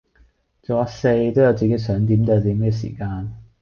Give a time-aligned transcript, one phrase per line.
[0.63, 3.35] 做呀四都有自己想點就點既時間